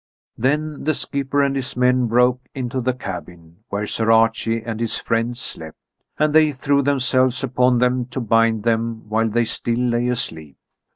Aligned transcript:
Then 0.35 0.83
the 0.85 0.95
skipper 0.95 1.43
and 1.43 1.55
his 1.55 1.77
men 1.77 2.07
broke 2.07 2.41
into 2.55 2.81
the 2.81 2.95
cabin 2.95 3.57
where 3.69 3.85
Sir 3.85 4.09
Archie 4.09 4.63
and 4.63 4.79
his 4.79 4.97
friends 4.97 5.39
slept. 5.39 5.77
And 6.17 6.33
they 6.33 6.53
threw 6.53 6.81
themselves 6.81 7.43
upon 7.43 7.77
them 7.77 8.05
to 8.07 8.19
bind 8.19 8.63
them 8.63 9.07
while 9.09 9.29
they 9.29 9.45
still 9.45 9.77
lay 9.77 10.07
asleep. 10.07 10.57